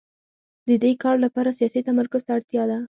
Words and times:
د 0.67 0.69
دې 0.83 0.91
کار 1.03 1.15
لپاره 1.25 1.55
سیاسي 1.59 1.81
تمرکز 1.87 2.21
ته 2.25 2.31
اړتیا 2.37 2.63
ده 2.69 2.77